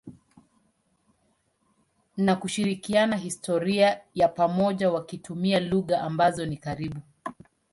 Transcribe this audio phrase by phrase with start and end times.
[2.17, 7.01] na kushirikiana historia ya pamoja wakitumia lugha ambazo ni karibu.